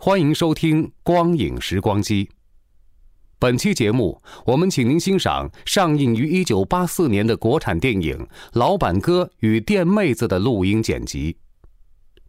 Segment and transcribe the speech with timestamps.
[0.00, 2.24] 欢迎收听《光影时光机》。
[3.36, 8.16] 本期节目，我们请您欣赏上映于一九八四年的国产电影
[8.52, 11.36] 《老板哥与电妹子》的录音剪辑。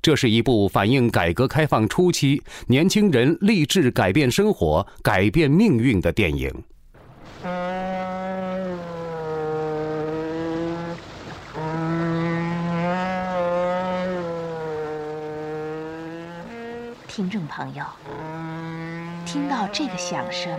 [0.02, 6.52] 这是一部反映改革开放初期年轻人立志改变生活、改变命运的电影。
[17.20, 17.84] 听众朋友，
[19.26, 20.58] 听到这个响声，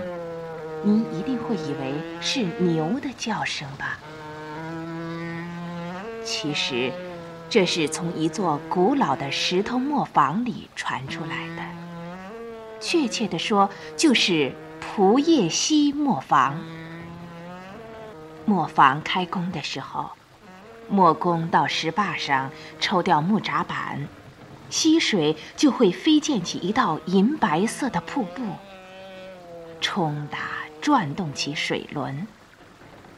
[0.85, 3.99] 您一定会以为是牛的叫声吧？
[6.23, 6.93] 其实，
[7.49, 11.63] 这是从一座古老的石头磨坊里传出来的。
[12.79, 16.61] 确切的说，就是蒲叶溪磨坊。
[18.45, 20.11] 磨坊开工的时候，
[20.91, 24.07] 磨工到石坝上抽掉木闸板。
[24.71, 28.43] 溪水就会飞溅起一道银白色的瀑布，
[29.81, 30.39] 冲打
[30.81, 32.27] 转动起水轮，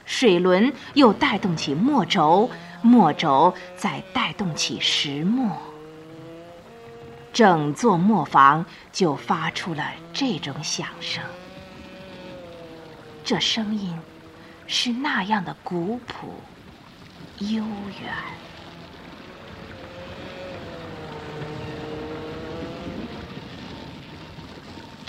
[0.05, 5.57] 水轮又带动起磨轴，磨轴再带动起石磨，
[7.33, 11.23] 整座磨坊就发出了这种响声。
[13.25, 13.97] 这声音
[14.67, 16.35] 是那样的古朴、
[17.39, 17.63] 悠
[18.01, 18.13] 远。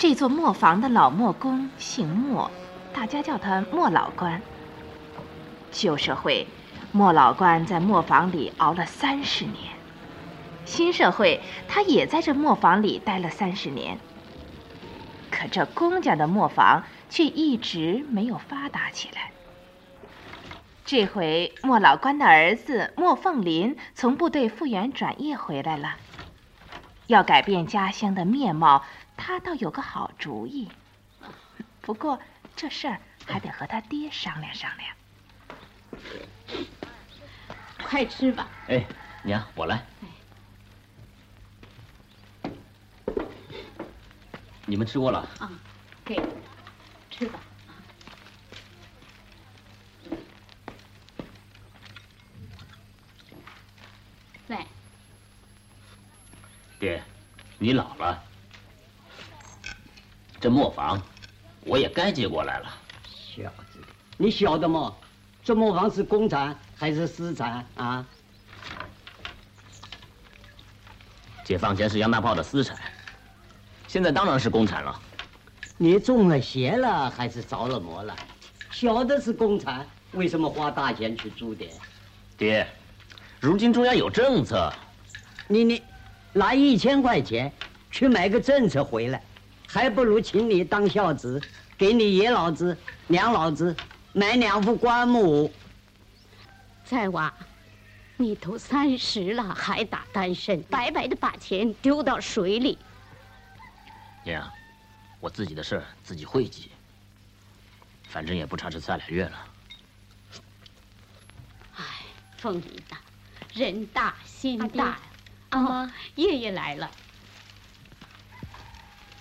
[0.06, 2.50] 这座磨坊的老磨工姓莫，
[2.92, 4.42] 大家叫他莫老官。
[5.72, 6.46] 旧社会，
[6.92, 9.72] 莫老官在磨坊里熬了三十年；
[10.66, 13.96] 新社会，他也在这磨坊里待了三十年。
[15.30, 19.30] 可这公家的磨坊却一直没有发达起来。
[20.84, 25.94] 这回莫老官的儿子莫凤林从部队复员转业回来了，
[27.06, 28.84] 要改变家乡的面貌。
[29.16, 30.70] 他倒有个好主意，
[31.80, 32.20] 不过
[32.54, 34.94] 这事儿还得和他爹商量商量。
[37.78, 38.48] 快吃吧。
[38.68, 38.84] 哎，
[39.22, 39.84] 娘，我来。
[44.66, 45.18] 你们吃过了？
[45.38, 45.50] 啊，
[46.04, 46.20] 给，
[47.10, 47.38] 吃吧。
[54.48, 54.66] 喂。
[56.80, 57.02] 爹，
[57.58, 58.22] 你老了。
[60.44, 61.00] 这磨坊，
[61.64, 62.66] 我也该接过来了。
[63.08, 63.78] 小子，
[64.18, 64.92] 你晓得吗？
[65.42, 68.06] 这磨坊是公产还是私产啊？
[71.46, 72.76] 解放前是杨大炮的私产，
[73.86, 75.00] 现在当然是公产了。
[75.78, 78.14] 你中了邪了还是着了魔了？
[78.70, 81.66] 晓得是公产，为什么花大钱去租的？
[82.36, 82.66] 爹，
[83.40, 84.70] 如今中央有政策，
[85.48, 85.82] 你你
[86.34, 87.50] 拿一千块钱
[87.90, 89.22] 去买个政策回来。
[89.74, 91.42] 还不如请你当孝子，
[91.76, 93.74] 给你爷老子、娘老子
[94.12, 95.52] 买两副棺木。
[96.84, 97.34] 再娃，
[98.16, 102.78] 你都三十了还打单身，白白的把钱丢到水里。
[104.22, 104.48] 娘，
[105.18, 106.70] 我自己的事自己会记，
[108.08, 109.46] 反正也不差这三俩月了。
[111.78, 111.84] 哎，
[112.38, 113.00] 凤姨大，
[113.52, 114.96] 人大心大。
[115.48, 116.88] 阿妈，爷爷来了。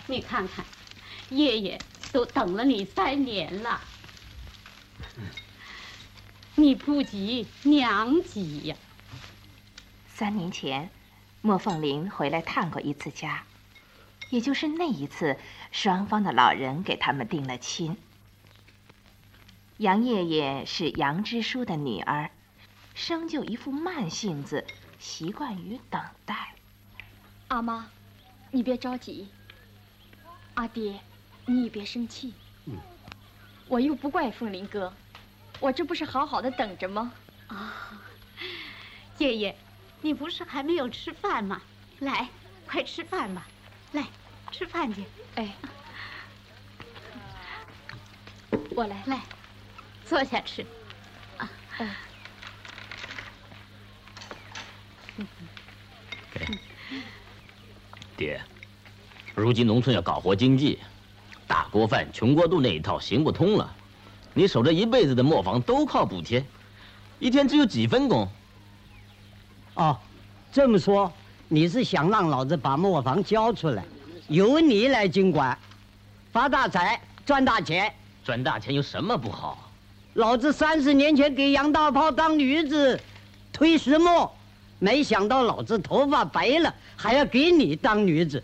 [0.07, 0.65] 你看看，
[1.29, 1.79] 爷爷
[2.11, 3.79] 都等了你三年了，
[6.55, 8.75] 你不急，娘急呀。
[10.13, 10.89] 三年前，
[11.41, 13.43] 莫凤林回来探过一次家，
[14.29, 15.37] 也就是那一次，
[15.71, 17.97] 双方的老人给他们定了亲。
[19.77, 22.29] 杨爷爷是杨支书的女儿，
[22.93, 24.65] 生就一副慢性子，
[24.99, 26.53] 习惯于等待。
[27.47, 27.87] 阿妈，
[28.51, 29.29] 你别着急。
[30.55, 30.99] 阿阿爹，
[31.45, 32.33] 你也别生气。
[32.65, 32.77] 嗯，
[33.67, 34.91] 我又不怪凤林哥，
[35.59, 37.11] 我这不是好好的等着吗？
[37.47, 37.73] 啊，
[39.17, 39.55] 爷爷，
[40.01, 41.61] 你不是还没有吃饭吗？
[41.99, 42.29] 来，
[42.67, 43.45] 快吃饭吧，
[43.91, 44.05] 来，
[44.51, 45.03] 吃饭去。
[45.35, 45.53] 哎，
[48.71, 49.21] 我来，来，
[50.05, 50.65] 坐下吃。
[51.37, 51.95] 啊，嗯。
[56.33, 56.59] 给，
[58.17, 58.41] 爹，
[59.35, 60.77] 如今农村要搞活经济，
[61.47, 63.73] 大锅饭、穷锅肚那一套行不通了。
[64.33, 66.43] 你守着一辈子的磨坊都靠补贴，
[67.19, 68.27] 一天只有几分工。
[69.73, 69.97] 哦，
[70.51, 71.11] 这么说，
[71.47, 73.83] 你是想让老子把磨坊交出来，
[74.27, 75.57] 由你来经管，
[76.31, 77.91] 发大财，赚大钱？
[78.23, 79.71] 赚大钱有什么不好？
[80.13, 82.99] 老子三十年前给杨大炮当驴子，
[83.51, 84.31] 推石磨。
[84.77, 88.43] 没想到老子头发白了，还要给你当驴子。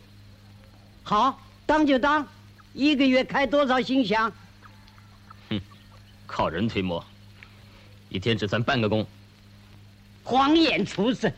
[1.09, 2.23] 好，当就当，
[2.71, 4.31] 一个月开多少薪饷？
[5.49, 5.59] 哼，
[6.27, 7.03] 靠人推磨，
[8.09, 9.03] 一天只算半个工。
[10.23, 11.33] 黄眼畜生，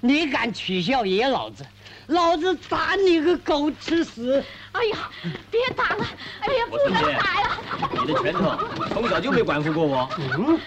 [0.00, 1.66] 你敢取笑爷老子？
[2.06, 4.40] 老子打你个狗吃屎！
[4.70, 5.10] 哎呀，
[5.50, 6.06] 别打了！
[6.42, 7.58] 哎呀，不能打呀！
[7.90, 8.56] 你的拳头
[8.90, 10.08] 从小就没管服过我。
[10.38, 10.60] 嗯，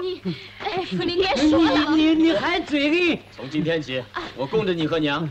[0.00, 1.94] 你，哎，你别说了。
[1.94, 3.20] 你你你还嘴硬？
[3.36, 4.02] 从今天起，
[4.34, 5.28] 我供着你和娘，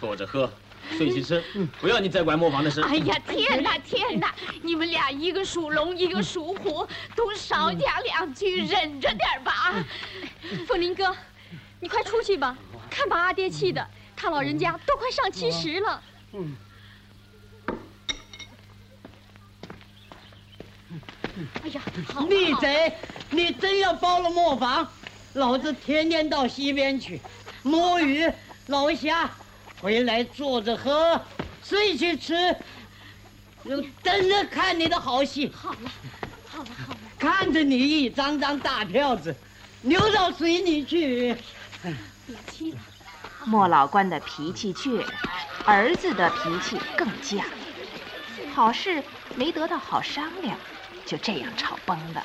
[0.00, 0.50] 坐着喝，
[0.96, 1.42] 睡起吃，
[1.80, 2.80] 不要你再管磨坊的事。
[2.82, 4.34] 哎呀，天哪天哪！
[4.62, 9.74] 你们俩一个属龙，一个属虎，都少讲两句，忍着点吧。
[10.66, 11.14] 凤林哥，
[11.80, 12.56] 你快出去吧，
[12.90, 13.86] 看把阿爹气的。
[14.14, 16.02] 他老人家都快上七十了。
[16.32, 16.56] 嗯。
[21.62, 21.82] 哎呀，
[22.28, 22.94] 逆贼！
[23.28, 24.88] 你真要包了磨坊，
[25.34, 27.20] 老子天天到西边去
[27.62, 28.26] 摸鱼
[28.68, 29.30] 捞虾，
[29.80, 31.20] 回来坐着喝，
[31.62, 32.34] 睡去吃，
[34.02, 35.50] 等着看你的好戏。
[35.54, 35.90] 好了，
[36.48, 36.98] 好了，好了。
[37.18, 39.34] 看着你一张张大票子，
[39.82, 41.36] 流到水里去。
[42.26, 42.78] 别气了。
[43.44, 45.04] 莫老官的脾气倔，
[45.64, 47.40] 儿子的脾气更犟。
[48.52, 49.02] 好事
[49.36, 50.58] 没得到好商量，
[51.04, 52.24] 就这样吵崩了。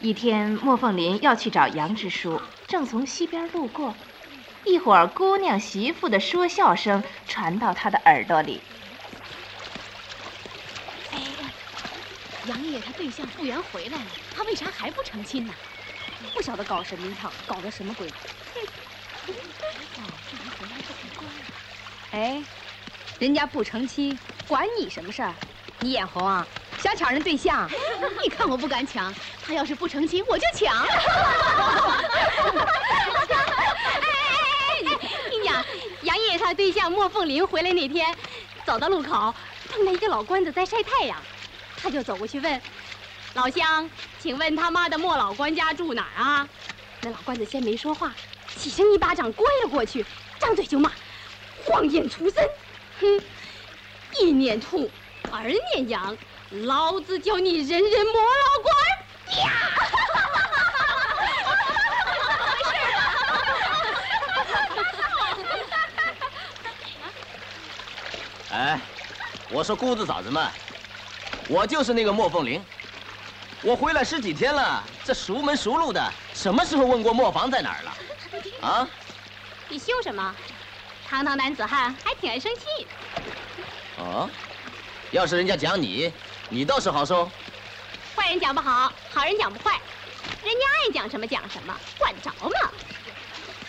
[0.00, 3.94] 一天，莫凤林要去找杨支书，正从西边路过，
[4.64, 8.60] 一会儿姑娘媳妇的说笑声传到他的耳朵里。
[11.12, 11.20] 哎，
[12.46, 15.52] 杨爷他对象复员回来了，他为啥还不成亲呢？
[16.32, 18.10] 不晓得搞什么一套，搞的什么鬼？
[22.12, 22.42] 哎，
[23.18, 24.18] 人家不成亲，
[24.48, 25.34] 管你什么事儿？
[25.80, 26.46] 你眼红啊？
[26.78, 27.70] 想抢人对象？
[28.22, 29.12] 你看我不敢抢，
[29.46, 30.74] 他要是不成亲，我就抢。
[30.84, 30.88] 哎
[34.86, 34.96] 哎哎！
[35.30, 35.64] 你讲，
[36.54, 38.14] 对象莫凤林回来那天，
[38.64, 39.34] 走到路口，
[39.68, 41.20] 碰见一个老官子在晒太阳，
[41.76, 42.60] 他就走过去问
[43.34, 43.90] ：“老乡，
[44.20, 46.48] 请问他妈的莫老官家住哪儿啊？”
[47.02, 48.14] 那老官子先没说话。
[48.56, 50.06] 起身一巴掌掴了过去，
[50.38, 50.92] 张嘴就骂
[51.66, 52.48] ：“荒眼畜生！
[53.00, 53.20] 哼，
[54.20, 54.88] 一念兔，
[55.32, 56.16] 二念羊，
[56.50, 58.74] 老子叫你人人莫老官！”
[59.42, 60.23] 呀！
[68.54, 68.78] 哎，
[69.50, 70.48] 我说姑子嫂子们，
[71.48, 72.64] 我就是那个莫凤玲。
[73.62, 76.00] 我回来十几天了，这熟门熟路的，
[76.34, 77.92] 什么时候问过磨坊在哪儿了？
[78.64, 78.88] 啊！
[79.68, 80.32] 你凶什么？
[81.08, 84.04] 堂堂男子汉还挺爱生气的。
[84.04, 84.30] 哦，
[85.10, 86.12] 要是人家讲你，
[86.48, 87.28] 你倒是好受。
[88.14, 89.80] 坏人讲不好，好人讲不坏，
[90.44, 92.70] 人家爱讲什么讲什么，管得着吗？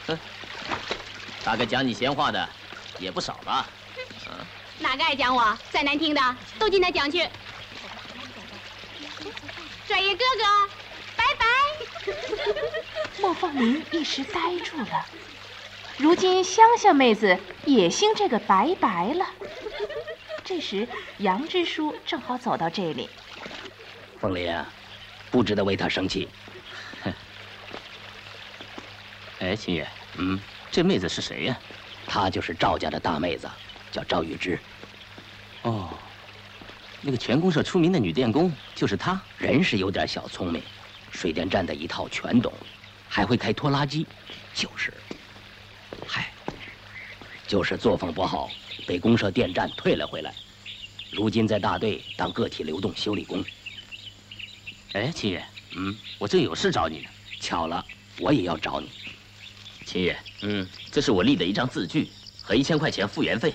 [0.09, 0.19] 哼，
[1.43, 2.47] 大概讲你闲话的
[2.99, 3.65] 也不少吧？
[4.27, 4.45] 嗯，
[4.79, 5.57] 哪个爱讲我？
[5.71, 6.21] 再难听的
[6.59, 7.27] 都进来讲去。
[9.87, 10.43] 转爷哥哥，
[11.15, 11.45] 拜拜。
[13.21, 15.05] 莫凤林一时呆住了。
[15.97, 19.25] 如今乡下妹子也兴这个拜拜了。
[20.43, 23.09] 这时杨支书正好走到这里。
[24.19, 24.67] 凤林啊，
[25.31, 26.27] 不值得为他生气。
[29.39, 30.39] 哎，秦爷，嗯，
[30.69, 31.57] 这妹子是谁呀？
[32.07, 33.49] 她就是赵家的大妹子，
[33.95, 34.59] 叫赵玉芝。
[35.61, 35.89] 哦，
[36.99, 39.21] 那个全公社出名的女电工就是她。
[39.37, 40.61] 人是有点小聪明，
[41.11, 42.51] 水电站的一套全懂。
[43.07, 44.05] 还会开拖拉机，
[44.53, 44.93] 就是，
[46.05, 46.33] 嗨，
[47.47, 48.51] 就是作风不好，
[48.85, 50.35] 被公社电站退了回来。
[51.11, 53.41] 如今在大队当个体流动修理工。
[54.91, 55.45] 哎，秦爷，
[55.77, 57.09] 嗯，我正有事找你呢。
[57.39, 57.85] 巧了，
[58.19, 58.89] 我也要找你。
[59.85, 62.09] 秦爷，嗯，这是我立的一张字据
[62.41, 63.53] 和一千块钱复原费。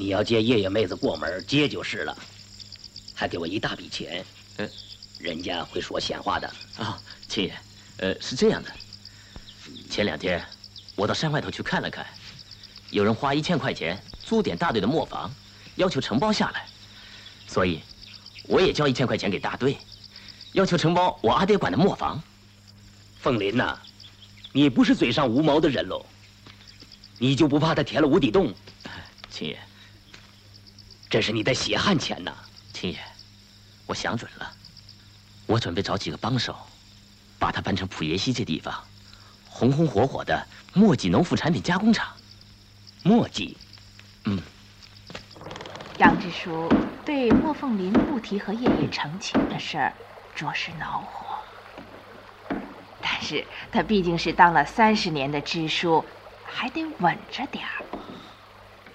[0.00, 2.18] 你要接叶叶妹子过门，接就是了，
[3.14, 4.24] 还给我一大笔钱。
[4.56, 4.70] 嗯，
[5.18, 6.50] 人家会说闲话的。
[6.78, 7.54] 啊，亲爷，
[7.98, 8.70] 呃，是这样的。
[9.90, 10.42] 前两天
[10.96, 12.06] 我到山外头去看了看，
[12.88, 15.30] 有人花一千块钱租点大队的磨坊，
[15.76, 16.66] 要求承包下来，
[17.46, 17.82] 所以
[18.44, 19.76] 我也交一千块钱给大队，
[20.54, 22.18] 要求承包我阿爹管的磨坊。
[23.20, 23.78] 凤林呐，
[24.50, 26.06] 你不是嘴上无毛的人喽？
[27.18, 28.54] 你就不怕他填了无底洞？
[29.28, 29.60] 秦爷，
[31.10, 32.32] 这是你的血汗钱呐！
[32.72, 32.98] 秦爷，
[33.84, 34.48] 我想准了，
[35.44, 36.56] 我准备找几个帮手，
[37.36, 38.72] 把它搬成普耶西这地方，
[39.48, 42.06] 红红火火的墨迹农副产品加工厂。
[43.02, 43.56] 墨迹，
[44.26, 44.40] 嗯。
[45.98, 46.72] 杨支书
[47.04, 49.92] 对莫凤林不提和叶叶成亲的事儿，
[50.36, 51.26] 着实恼火。
[53.02, 56.04] 但是他毕竟是当了三十年的支书。
[56.52, 57.84] 还得稳着点儿。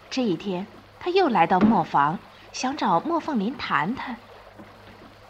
[0.09, 0.67] 这一天，
[1.05, 2.17] 他又来到磨坊，
[2.51, 4.17] 想找莫凤林谈谈。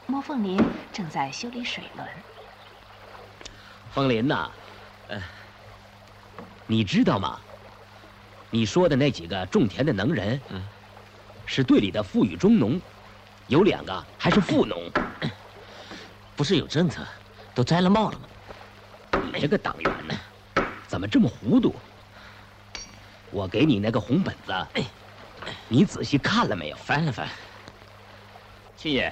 [0.06, 0.58] 莫凤林
[0.94, 2.08] 正在修理水轮。
[3.94, 4.50] 凤林呐，
[5.10, 5.22] 呃，
[6.66, 7.42] 你知道吗？
[8.50, 10.64] 你说的那几个种田的能人，嗯，
[11.46, 12.80] 是队里的富裕中农，
[13.48, 14.90] 有两个还是富农。
[16.38, 17.06] 不是有政策，
[17.54, 19.20] 都摘了帽了吗？
[19.34, 20.16] 你这个党员呢，
[20.88, 21.76] 怎么这么糊涂？
[23.30, 24.68] 我给你那个红本子，
[25.68, 26.78] 你仔细看了没有？
[26.78, 27.28] 翻了翻。
[28.78, 29.12] 亲爷，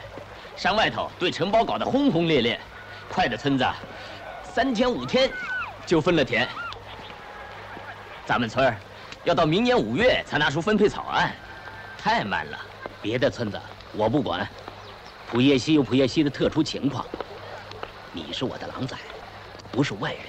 [0.55, 2.59] 山外头对承包搞得轰轰烈烈，
[3.09, 3.65] 快的村子
[4.43, 5.31] 三天五天
[5.85, 6.47] 就分了田。
[8.25, 8.77] 咱们村儿
[9.23, 11.35] 要到明年五月才拿出分配草案，
[11.97, 12.59] 太慢了。
[13.01, 13.59] 别的村子
[13.93, 14.47] 我不管，
[15.29, 17.05] 普叶西有普叶西的特殊情况。
[18.11, 18.97] 你是我的狼崽，
[19.71, 20.21] 不是外人。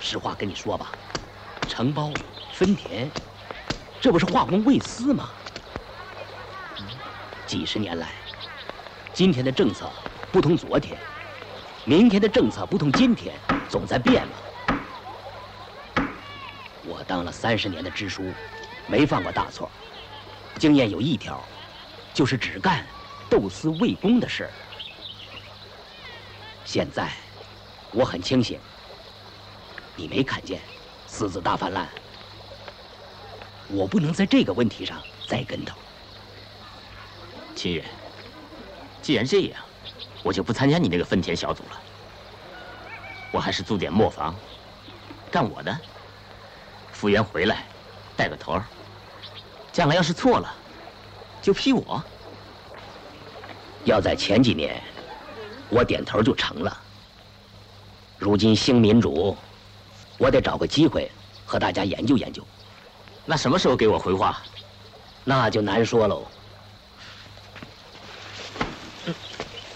[0.00, 0.92] 实话跟你说吧，
[1.68, 2.10] 承包。
[2.52, 3.10] 分田，
[4.00, 5.28] 这不是化公未私吗？
[7.46, 8.12] 几十年来，
[9.12, 9.90] 今天的政策
[10.32, 10.98] 不同昨天，
[11.84, 13.34] 明天的政策不同今天，
[13.68, 16.06] 总在变嘛。
[16.86, 18.32] 我当了三十年的支书，
[18.86, 19.70] 没犯过大错，
[20.58, 21.42] 经验有一条，
[22.14, 22.86] 就是只干
[23.28, 24.48] 斗私为公的事。
[26.64, 27.10] 现在
[27.92, 28.58] 我很清醒，
[29.94, 30.58] 你没看见
[31.06, 31.86] 私自大泛滥？
[33.72, 35.76] 我不能在这个问题上栽跟头，
[37.54, 37.84] 亲爷。
[39.00, 39.60] 既然这样，
[40.22, 41.80] 我就不参加你那个分田小组了。
[43.32, 44.34] 我还是租点磨坊，
[45.30, 45.80] 干我的。
[46.92, 47.64] 复员回来，
[48.16, 48.64] 带个头儿。
[49.72, 50.52] 将来要是错了，
[51.40, 52.02] 就批我。
[53.84, 54.82] 要在前几年，
[55.70, 56.76] 我点头就成了。
[58.18, 59.36] 如今兴民主，
[60.18, 61.10] 我得找个机会
[61.46, 62.44] 和大家研究研究。
[63.24, 64.42] 那什么时候给我回话？
[65.22, 66.26] 那就难说喽。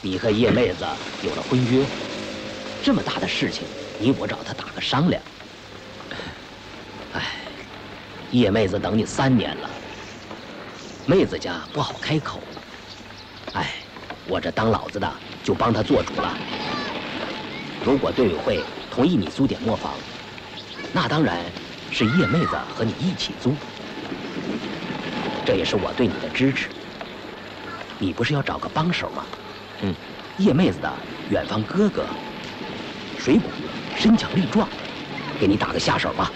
[0.01, 0.87] 你和叶妹子
[1.21, 1.87] 有了婚约，
[2.83, 5.23] 这么大的事情，你我找他打个商量。
[7.13, 7.23] 哎，
[8.31, 9.71] 叶妹子等你三年了，
[11.07, 12.41] 妹子家不好开口。
[13.53, 13.75] 哎，
[14.27, 15.11] 我这当老子的
[15.43, 16.37] 就帮他做主了。
[17.85, 19.93] 如果队委会同意你租点磨坊，
[20.93, 21.45] 那当然。
[21.95, 23.55] 是叶妹子和你一起租，
[25.47, 26.69] 这也是我对你的支持。
[28.01, 29.25] 你不是要找个帮手吗？
[29.83, 29.95] 嗯，
[30.39, 30.93] 叶妹子的
[31.31, 32.05] 远方哥哥，
[33.17, 33.49] 水谷
[33.97, 34.69] 身强力壮，
[35.39, 36.33] 给你打个下手吧。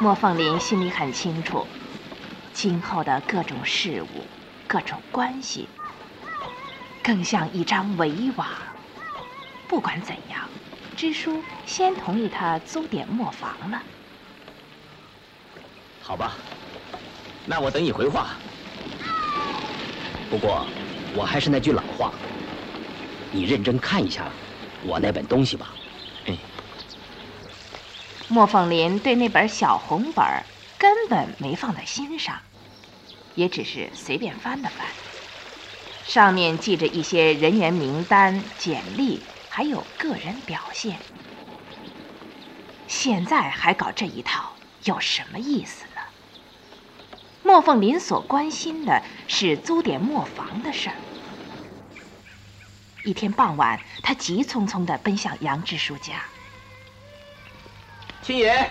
[0.00, 1.66] 莫凤林心里很清楚，
[2.52, 4.26] 今后的各种事务、
[4.68, 5.66] 各种关系，
[7.02, 8.46] 更像一张围网。
[9.66, 10.46] 不管怎样。
[10.96, 13.82] 支书先同意他租点磨坊了。
[16.02, 16.32] 好吧，
[17.44, 18.28] 那我等你回话。
[20.30, 20.66] 不过，
[21.14, 22.12] 我还是那句老话，
[23.30, 24.24] 你认真看一下
[24.84, 25.74] 我那本东西吧。
[26.26, 26.36] 哎。
[28.28, 30.24] 莫凤林对那本小红本
[30.78, 32.36] 根本没放在心上，
[33.34, 34.86] 也只是随便翻了翻，
[36.06, 39.20] 上面记着一些人员名单、简历。
[39.56, 40.98] 还有个人表现，
[42.86, 44.52] 现在还搞这一套，
[44.84, 47.18] 有什么意思呢？
[47.42, 50.96] 莫凤林所关心的是租点磨坊的事儿。
[53.02, 56.22] 一天傍晚，他急匆匆地奔向杨支书家。
[58.20, 58.70] 青爷，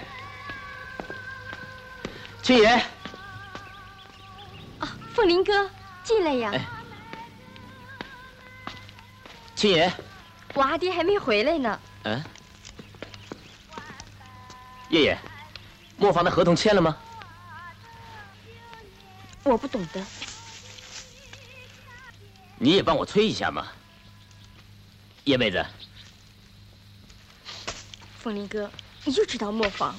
[2.43, 2.67] 青爷，
[4.77, 5.67] 啊，凤林哥，
[6.03, 6.53] 进来呀。
[9.55, 9.91] 青爷。
[10.55, 11.79] 我阿爹还没回来呢。
[12.03, 12.23] 嗯，
[14.89, 15.17] 叶叶，
[15.97, 16.97] 磨坊的合同签了吗？
[19.43, 20.01] 我不懂得。
[22.57, 23.67] 你也帮我催一下嘛，
[25.25, 25.63] 叶妹子。
[28.17, 28.71] 凤林哥，
[29.03, 29.93] 你就知道磨坊。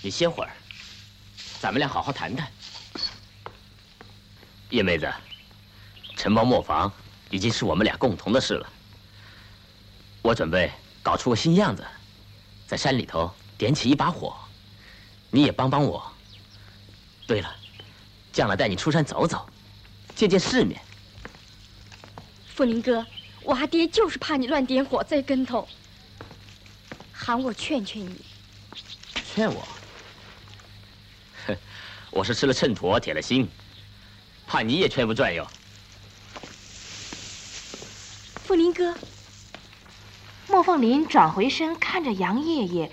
[0.00, 0.50] 你歇会儿，
[1.60, 2.48] 咱们俩好好谈谈。
[4.70, 5.12] 叶妹子，
[6.16, 6.90] 承包磨坊
[7.30, 8.72] 已经是我们俩共同的事了。
[10.22, 10.70] 我准备
[11.02, 11.84] 搞出个新样子，
[12.66, 14.36] 在山里头点起一把火，
[15.30, 16.04] 你也帮帮我。
[17.26, 17.56] 对了，
[18.32, 19.48] 将来带你出山走走，
[20.14, 20.80] 见见世面。
[22.54, 23.04] 凤林哥，
[23.42, 25.68] 我阿爹就是怕你乱点火栽跟头，
[27.12, 28.24] 喊我劝劝你。
[29.34, 29.68] 劝我？
[31.46, 31.56] 哼，
[32.10, 33.48] 我是吃了秤砣铁了心，
[34.46, 35.46] 怕你也劝不转哟。
[38.56, 38.96] 凤林哥，
[40.48, 42.90] 莫凤林转回身看着杨爷爷，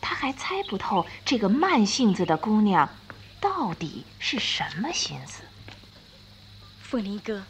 [0.00, 2.88] 他还猜不透这个慢性子的姑娘
[3.40, 5.42] 到底是什么心思。
[6.82, 7.42] 凤林哥，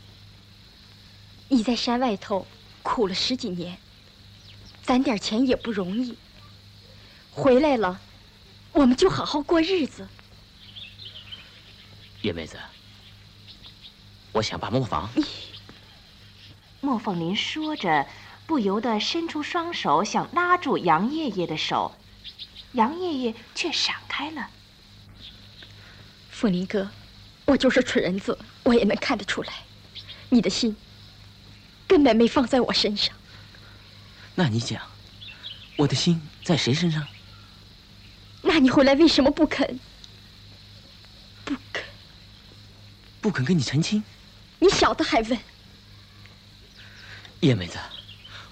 [1.51, 2.47] 你在山外头
[2.83, 3.77] 苦了十几年，
[4.83, 6.17] 攒点钱也不容易。
[7.33, 8.01] 回来了，
[8.73, 10.09] 我们就好好过日子。
[12.23, 12.59] 叶妹子，
[14.33, 15.07] 我想把磨坊。
[16.85, 18.05] 莫凤林说着，
[18.45, 21.95] 不由得伸出双手想拉住杨爷爷的手，
[22.73, 24.51] 杨爷爷却闪开了。
[26.33, 26.91] 凤林哥，
[27.45, 29.53] 我就是蠢人子，我也能看得出来，
[30.29, 30.77] 你的心
[31.87, 33.15] 根本没放在我身上。
[34.35, 34.83] 那你讲，
[35.77, 37.07] 我的心在谁身上？
[38.43, 39.79] 那你回来为什么不肯？
[41.45, 41.85] 不肯？
[43.21, 44.03] 不肯跟你成亲？
[44.59, 45.39] 你小的还问？
[47.43, 47.77] 叶妹子，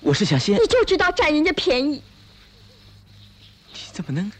[0.00, 0.61] 我是想先……
[0.61, 2.02] 你就知道占人家便宜。
[3.73, 4.30] 你怎么能？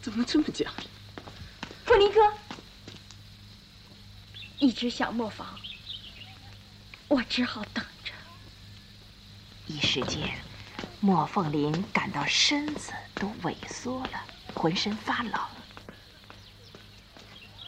[0.00, 0.72] 怎么能这么讲？
[1.84, 2.20] 凤林哥，
[4.60, 5.44] 一只想磨坊，
[7.08, 8.12] 我只好等着。
[9.66, 10.38] 一时间，
[11.00, 14.22] 莫凤林感到身子都萎缩了，
[14.54, 15.32] 浑身发冷。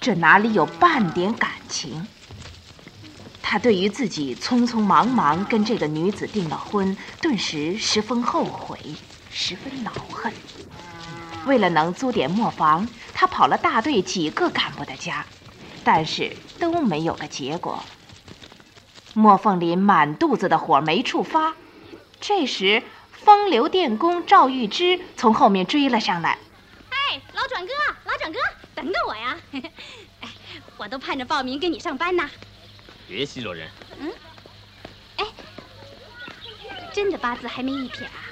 [0.01, 2.07] 这哪里有半点感情？
[3.53, 8.79] 他对于自己匆匆忙忙跟这个女子订了婚，顿时十分后悔，
[9.31, 10.33] 十分恼恨。
[11.45, 15.27] 为了能租点磨坊，他跑了大队几个干部的家，
[15.85, 17.85] 但是都没有个结果。
[19.13, 21.53] 莫凤林满肚子的火没处发，
[22.23, 26.39] 这时风流电工赵玉芝从后面追了上来。
[26.89, 27.73] 哎，老转哥，
[28.07, 28.39] 老转哥，
[28.75, 29.37] 等等我呀！
[30.23, 30.31] 哎，
[30.79, 32.31] 我都盼着报名跟你上班呢。
[33.13, 33.69] 别奚落人。
[34.01, 34.11] 嗯。
[35.19, 35.27] 哎，
[36.95, 38.25] 真的八字还没一撇啊？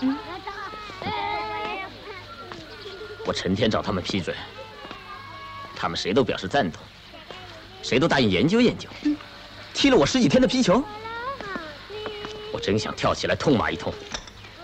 [0.00, 0.16] 嗯。
[3.26, 4.34] 我成天找他们批准，
[5.76, 6.82] 他们谁都表示赞同，
[7.82, 8.88] 谁都答应研究研究，
[9.74, 10.82] 踢了我十几天的皮球，
[12.50, 13.92] 我真想跳起来痛骂一通，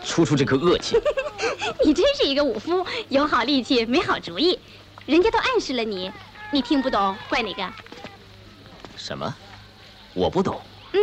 [0.04, 0.98] 出出这口恶气。
[1.84, 4.58] 你真是一个武夫，有好力气，没好主意，
[5.04, 6.10] 人家都暗示了你，
[6.50, 7.70] 你听不懂，怪哪个？
[8.96, 9.34] 什么？
[10.14, 10.60] 我不懂。
[10.92, 10.98] 嗯，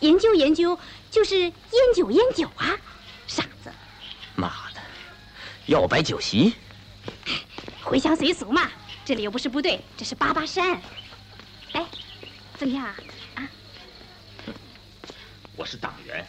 [0.00, 0.78] 研究研究
[1.10, 1.52] 就是烟
[1.94, 2.76] 酒烟酒啊，
[3.26, 3.72] 傻子。
[4.36, 4.80] 妈的，
[5.66, 6.54] 要我摆酒席？
[7.82, 8.70] 回乡随俗嘛，
[9.04, 10.80] 这里又不是部队，这是八八山。
[11.72, 11.86] 哎，
[12.56, 12.94] 怎么样啊？
[13.34, 13.48] 啊？
[15.56, 16.24] 我是党员，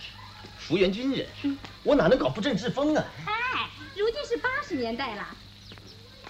[0.58, 3.06] 服员军人，我哪能搞不正之风啊？
[3.28, 5.28] 哎，如今是八十年代了，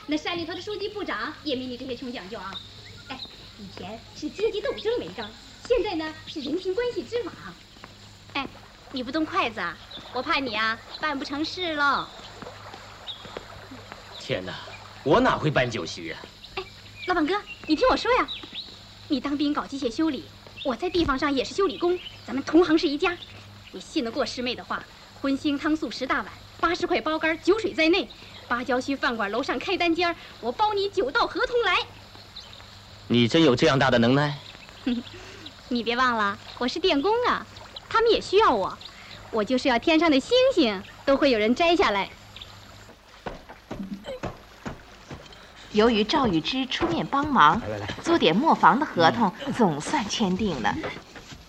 [0.06, 2.54] 那山里头的书记部长也没你这些穷讲究啊。
[3.08, 3.20] 哎，
[3.58, 5.28] 以前是阶级斗争为纲，
[5.68, 7.34] 现在呢是人情关系之网。
[8.34, 8.48] 哎，
[8.92, 9.76] 你不动筷子啊？
[10.14, 12.06] 我怕你啊办不成事喽。
[14.20, 14.54] 天哪！
[15.04, 16.18] 我哪会办酒席呀？
[16.56, 16.64] 哎，
[17.08, 17.36] 老板哥，
[17.68, 18.28] 你听我说呀，
[19.08, 20.24] 你当兵搞机械修理，
[20.64, 23.18] 我在地方上也是修理工，咱们同行是一家。
[23.72, 24.84] 你信得过师妹的话，
[25.22, 26.28] 荤腥汤素十大碗，
[26.60, 28.08] 八十块包干，酒水在内，
[28.48, 31.80] 芭蕉区饭馆楼上开单间我包你酒到河东来。
[33.08, 34.38] 你真有这样大的能耐？
[35.70, 37.46] 你别忘了，我是电工啊，
[37.90, 38.78] 他们也需要我，
[39.32, 42.10] 我就是要天上的星星都会有人摘下来。
[45.72, 47.60] 由于赵玉芝出面帮忙，
[48.04, 50.76] 租点磨坊的合同总算签订了。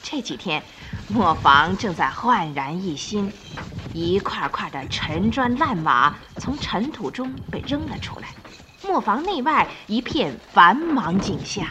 [0.02, 0.62] 这几天，
[1.08, 3.30] 磨坊正在焕然一新，
[3.92, 8.28] 一块块的陈砖烂瓦从尘土中被扔了出来，
[8.82, 11.66] 磨坊内外一片繁忙景象。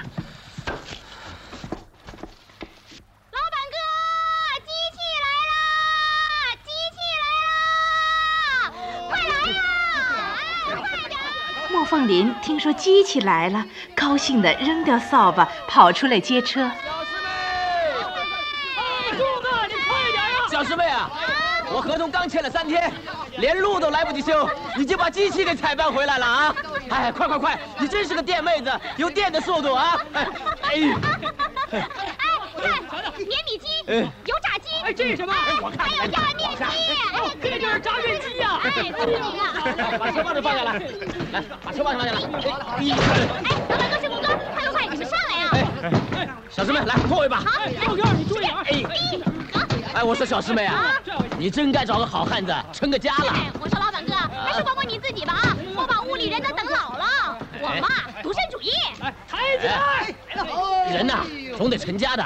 [12.64, 16.72] 说机器来了，高兴地扔掉扫把，跑出来接车。
[20.50, 21.12] 小师妹啊，
[21.74, 22.90] 我合同刚签了三天，
[23.36, 26.56] 连路都来不及修，你就把机器给采办回来了啊！
[26.90, 30.00] 哎，快快快，你真是个电妹子，有电的速度啊！
[30.14, 30.26] 哎，
[31.72, 31.88] 哎，
[32.64, 33.68] 看碾米机、
[34.26, 35.34] 油炸机，哎，这是什么？
[35.62, 36.64] 我看还有压面机，
[37.14, 38.60] 哦，这就是炸面机呀！
[38.64, 38.90] 哎，你
[39.40, 39.44] 啊！
[40.00, 40.74] 把车把子放下来，
[41.32, 42.12] 来，把车放下来。
[42.12, 42.16] 哎，
[43.70, 45.50] 老板哥、师傅哥，快快快，你们上来呀！
[46.16, 47.38] 哎，小师妹，来拖一把。
[47.38, 47.46] 好，
[47.88, 48.64] 老哥，你注意啊！
[48.66, 48.84] 哎，
[49.96, 50.96] 哎，我说小师妹啊，
[51.38, 53.34] 你真该找个好汉子成个家了。
[53.60, 54.14] 我说老板哥，
[54.46, 55.58] 还是管管你自己吧啊！
[55.76, 57.38] 我把屋里人都等老了。
[57.64, 57.88] 我嘛，
[58.22, 58.72] 独身主义。
[59.28, 60.14] 抬起来！
[60.92, 61.24] 人呐，
[61.58, 62.26] 总得成家的。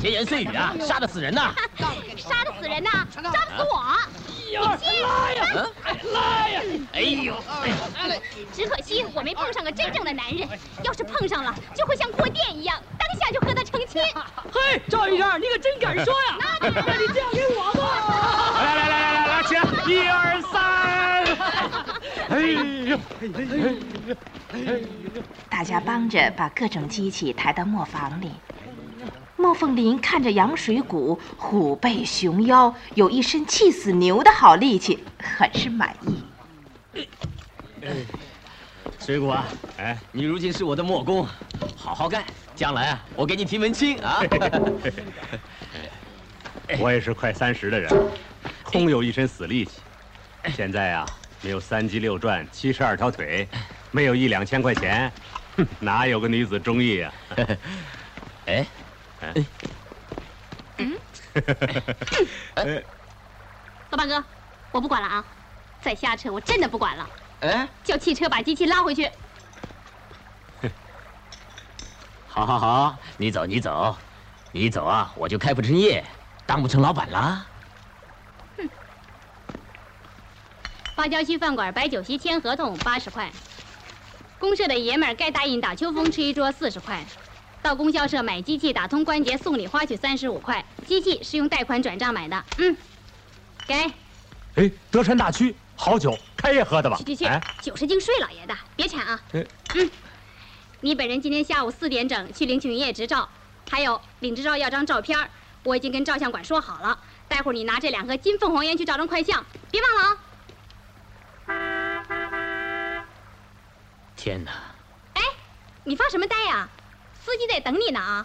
[0.00, 1.54] 闲言碎语啊，杀得死人呐！
[2.16, 3.80] 杀得死人呐，杀不死我！
[4.52, 4.76] 拉呀！
[6.12, 6.60] 拉呀！
[6.92, 7.34] 哎呦！
[8.52, 10.46] 只可惜我没碰上个真正的男人，
[10.82, 14.02] 要是碰上了，就会像过电一样，当下就和他成亲。
[14.52, 16.38] 嘿，赵医生，你可真敢说呀！
[16.60, 18.60] 那你嫁给我吧！
[18.62, 19.62] 来来来来来来，起来！
[19.86, 20.60] 一二三！
[22.30, 22.98] 哎呦！
[23.22, 23.26] 哎
[24.08, 24.16] 呦！
[25.48, 28.30] 大家帮着把各种机器抬到磨坊里。
[29.36, 36.22] 莫凤林看着羊水谷虎背熊腰，有一身气死牛的好力气，很是满意。
[39.00, 39.44] 水谷啊，
[39.78, 41.26] 哎，你如今是我的磨工，
[41.76, 42.22] 好好干，
[42.54, 44.22] 将来啊，我给你提门亲啊。
[46.78, 47.90] 我也是快三十的人，
[48.62, 49.80] 空有一身死力气，
[50.54, 51.04] 现在啊，
[51.40, 53.48] 没有三脊六转、七十二条腿，
[53.92, 55.12] 没有一两千块钱，
[55.78, 57.12] 哪有个女子中意啊？
[58.46, 58.66] 哎。
[59.22, 59.32] 哎，
[62.56, 62.82] 嗯，
[63.90, 64.24] 老板哥，
[64.72, 65.24] 我不管了啊！
[65.80, 67.08] 再瞎扯，我真的不管了。
[67.42, 69.08] 哎，叫汽车把机器拉回去。
[72.26, 73.96] 好，好，好，你走，你走，
[74.50, 76.04] 你走啊，我就开不成业，
[76.44, 77.46] 当不成老板了。
[78.56, 78.68] 哼！
[80.96, 83.30] 芭蕉西饭馆摆酒席签合同八十块，
[84.42, 87.00] 公社的爷们儿该答应打秋风吃一桌四十块。
[87.62, 92.44] 到供销社买机器打通关节送礼花去三十五块，机器是用贷款转账买的。
[92.58, 92.76] 嗯，
[93.68, 93.74] 给。
[94.56, 96.96] 哎，德川大曲好酒，开业喝的吧？
[96.96, 99.22] 去去去，酒是敬睡老爷的，别馋啊。
[99.32, 99.88] 嗯，
[100.80, 103.28] 你本人今天下午四点整去领取营业执照，
[103.70, 105.16] 还有领执照要张照片，
[105.62, 110.18] 我已经跟照相馆说好了，待会儿你拿这两盒金凤凰烟去照张快相，别忘了啊。
[114.24, 114.52] 天哪！
[115.14, 115.20] 哎，
[115.82, 116.68] 你发什么呆呀？
[117.20, 118.24] 司机在等你呢啊！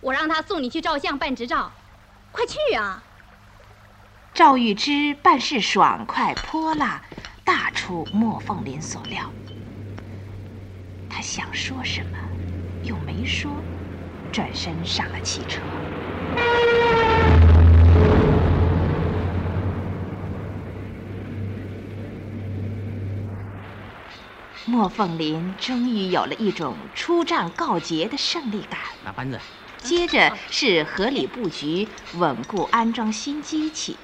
[0.00, 1.70] 我让他送你去照相办执照，
[2.32, 3.02] 快去啊！
[4.32, 7.02] 赵玉芝办事爽快泼辣，
[7.44, 9.30] 大出莫凤林所料。
[11.10, 12.16] 他想说什么，
[12.82, 13.52] 又没说，
[14.32, 15.60] 转身上了汽车。
[24.74, 28.80] 莫凤林终于有了一种出战告捷的胜利感。
[29.04, 29.40] 拿扳子。
[29.78, 33.96] 接着是合理布局，稳固安装新机器。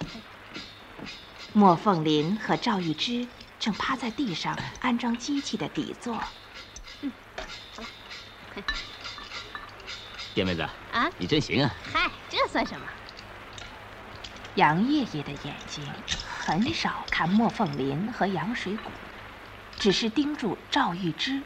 [1.52, 3.26] 莫凤林和赵玉芝
[3.58, 6.22] 正趴在地上安装机器的底座。
[7.00, 7.10] 嗯，
[7.74, 7.88] 好了。
[10.36, 11.74] 叶妹子啊，你真行啊！
[11.92, 12.86] 嗨，这算什么？
[14.54, 15.84] 杨爷爷的眼睛
[16.38, 18.82] 很少看莫凤林和杨水谷。
[19.80, 21.40] 只是盯住赵玉芝，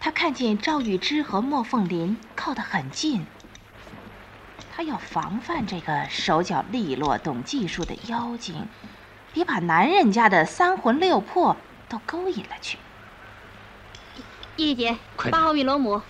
[0.00, 3.24] 他看见赵玉芝和莫凤林靠得很近，
[4.74, 8.66] 他要防范这个手脚利落、懂技术的妖精，
[9.32, 11.56] 别把男人家的三魂六魄
[11.88, 12.76] 都勾引了去。
[14.56, 14.96] 叶姐，
[15.30, 16.02] 八号米罗母，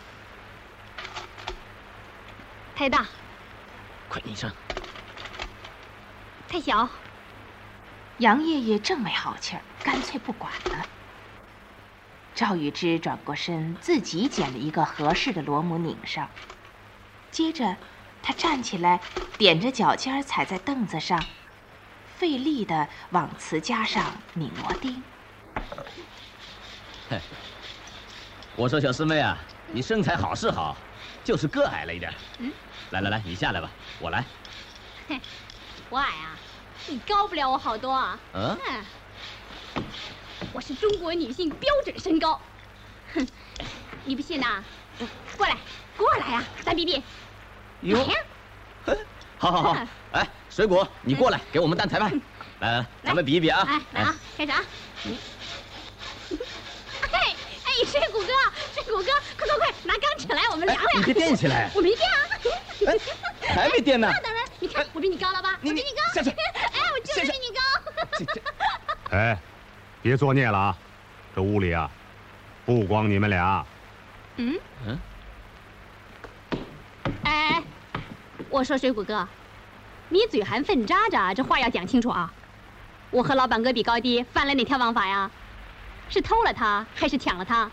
[2.75, 3.07] 太大，
[4.09, 4.51] 快拧上，
[6.49, 6.89] 太小。
[8.17, 10.87] 杨爷爷正没好气儿，干脆不管了。
[12.39, 16.31] 赵玉芝转过身，自己捡了一个合适的螺母拧上。
[17.33, 17.77] 接着，
[18.23, 19.01] 他站起来，
[19.39, 21.21] 踮着脚尖踩在凳子上，
[22.17, 25.03] 费力地往瓷夹上拧螺钉。
[28.55, 29.37] 我说小师妹啊，
[29.73, 30.77] 你身材好是好，
[31.25, 32.15] 就是个矮了一点。
[32.39, 32.53] 嗯，
[32.91, 34.25] 来来来，你下来吧，我来。
[35.09, 35.21] 嘿，
[35.91, 36.39] 我矮啊，
[36.87, 38.17] 你高不了我好多啊。
[38.33, 38.57] 嗯。
[40.53, 42.41] 我是中国女性标准身高，
[43.15, 43.27] 哼，
[44.05, 44.63] 你不信呐？
[45.37, 45.57] 过来，
[45.97, 47.03] 过来呀，咱比比。
[47.83, 48.09] 哟，
[49.39, 52.11] 好好好，哎，水果，你过来给我们当裁判。
[52.61, 53.67] 来来，咱们比一比啊。
[53.93, 54.65] 来啊，开始啊。
[57.13, 58.33] 哎哎，水果哥，
[58.75, 61.01] 水果哥，快快快，拿钢尺，来，我们量量。
[61.01, 61.71] 你别垫起来。
[61.75, 62.17] 我没垫啊。
[63.41, 64.09] 还没垫呢。
[64.13, 65.59] 那当然，你看我比你高了吧？
[65.63, 66.15] 我比你高。
[66.15, 66.31] 下去。
[66.31, 66.37] 哎，
[66.93, 67.61] 我就是比你高。
[69.11, 69.39] 哎，
[70.09, 70.79] 别作孽了啊！
[71.37, 71.91] 这屋里啊，
[72.65, 73.63] 不光你们俩。
[74.37, 74.99] 嗯嗯。
[77.25, 77.63] 哎，
[78.49, 79.29] 我说水谷哥，
[80.09, 82.33] 你嘴含粪渣渣，这话要讲清楚啊！
[83.11, 85.31] 我和老板哥比高低，犯了哪条王法呀？
[86.09, 87.71] 是偷了他，还是抢了他，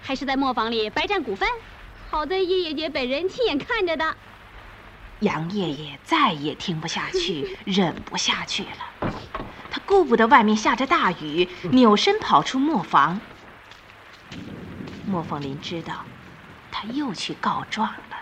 [0.00, 1.48] 还是在磨坊里白占股份？
[2.08, 4.16] 好在爷爷姐本人亲眼看着的。
[5.18, 9.12] 杨爷爷再也听不下去， 忍不下去了。
[9.74, 13.20] 他顾不得外面下着大雨，扭身跑出磨坊。
[15.04, 16.04] 莫凤林知道，
[16.70, 18.16] 他又去告状了。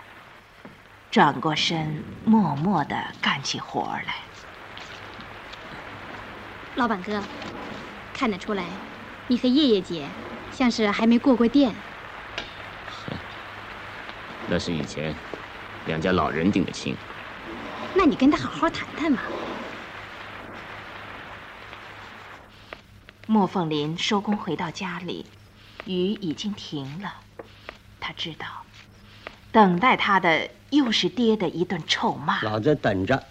[1.10, 4.14] 转过身，默默的干起活来。
[6.76, 7.22] 老板哥，
[8.14, 8.64] 看得出来，
[9.26, 10.08] 你和叶叶姐
[10.52, 11.74] 像是还没过过电。
[14.48, 15.14] 那是以前
[15.84, 16.96] 两家老人定的亲。
[17.92, 19.20] 那你跟他好好谈谈嘛。
[23.32, 25.24] 莫凤林收工回到家里，
[25.86, 27.14] 雨已经停了。
[27.98, 28.46] 他知道，
[29.50, 32.42] 等待他的又是爹的一顿臭骂。
[32.42, 33.26] 老子等着。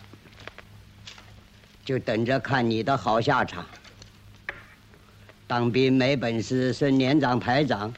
[1.86, 3.64] 就等着看你的好下场。
[5.46, 7.94] 当兵没本事升连长排长，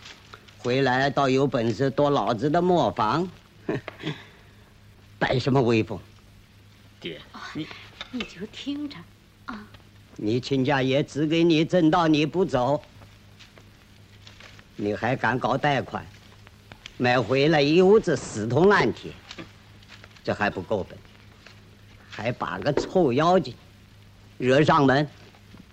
[0.58, 3.26] 回来倒有本事夺老子的磨坊，
[5.18, 5.98] 摆什么威风？
[7.00, 7.22] 爹，
[7.54, 7.66] 你
[8.12, 8.98] 你就听着
[9.46, 9.66] 啊！
[10.16, 12.82] 你亲家爷只给你挣到你不走，
[14.76, 16.06] 你还敢搞贷款，
[16.98, 19.12] 买回来一屋子死铜烂铁，
[20.24, 20.98] 这还不够本，
[22.10, 23.54] 还把个臭妖精。
[24.38, 25.08] 惹上门，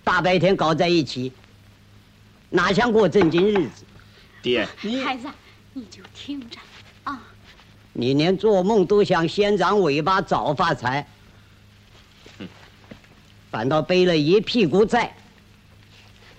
[0.03, 1.31] 大白天搞在一起，
[2.49, 3.83] 哪像过正经日子？
[4.41, 5.27] 爹，你孩子，
[5.73, 6.57] 你就听着。
[7.03, 7.21] 啊！
[7.93, 11.05] 你连做梦都想先长尾巴早发财，
[13.51, 15.13] 反倒背了一屁股债，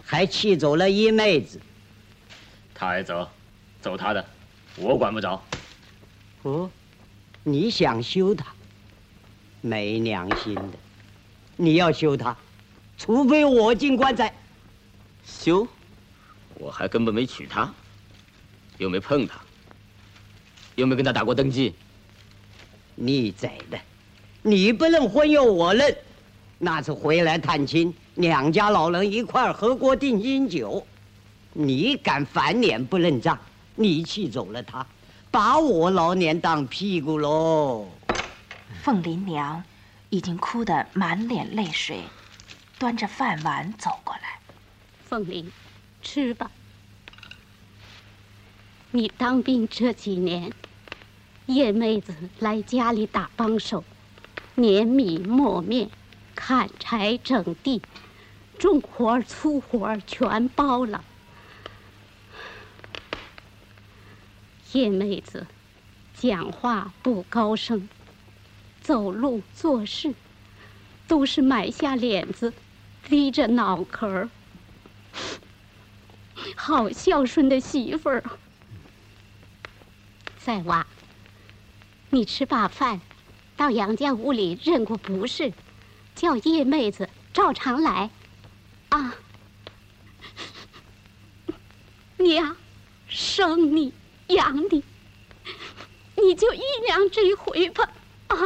[0.02, 1.60] 还气走了一妹子。
[2.74, 3.28] 他爱走，
[3.80, 4.24] 走他的，
[4.76, 5.40] 我管不着。
[6.42, 6.70] 哦，
[7.44, 8.46] 你想休他？
[9.60, 10.70] 没良心的！
[11.56, 12.36] 你要休他，
[12.98, 14.34] 除非我进棺材。
[15.24, 15.68] 休？
[16.54, 17.72] 我还根本没娶她，
[18.78, 19.40] 又没碰她，
[20.76, 21.74] 又没跟她打过登记。
[22.94, 23.78] 你宰的，
[24.42, 25.96] 你不认婚又我认，
[26.64, 30.86] 那次回来探亲，两家老人一块儿喝过定金酒，
[31.52, 33.36] 你敢翻脸不认账？
[33.74, 34.86] 你气走了他，
[35.28, 37.88] 把我老年当屁股喽。
[38.80, 39.60] 凤林娘。
[40.10, 42.02] 已经哭得满脸泪水，
[42.78, 44.38] 端着饭碗走过来。
[45.08, 45.50] 凤林，
[46.02, 46.50] 吃吧。
[48.90, 50.52] 你当兵这几年，
[51.46, 53.82] 叶妹子来家里打帮手，
[54.54, 55.88] 碾米磨面，
[56.34, 57.82] 砍柴整地，
[58.58, 61.04] 重活粗活全包了。
[64.72, 65.46] 叶妹子
[66.14, 67.88] 讲话不高声。
[68.80, 70.12] 走路做事，
[71.06, 72.52] 都是埋下脸子，
[73.04, 74.28] 低着脑壳儿，
[76.56, 78.24] 好孝顺的媳妇儿。
[80.36, 80.84] 再娃，
[82.10, 83.00] 你吃罢饭，
[83.56, 85.52] 到杨家屋里认过不是，
[86.22, 88.08] 叫叶妹子照常来，
[88.90, 89.12] 啊。
[92.16, 92.56] 娘，
[93.08, 93.92] 生你
[94.28, 94.84] 养你，
[96.14, 97.90] 你就依娘这一回吧，
[98.28, 98.36] 啊。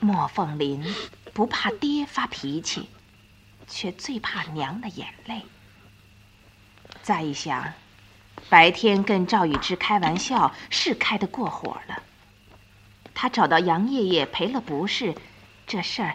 [0.00, 0.84] 莫凤林
[1.32, 2.90] 不怕爹发脾气，
[3.66, 5.40] 却最怕娘的眼泪。
[7.00, 7.72] 再一想，
[8.50, 12.02] 白天跟赵雨之开玩笑是开得过火了。
[13.14, 15.14] 他找到杨爷爷赔了不是，
[15.66, 16.14] 这事儿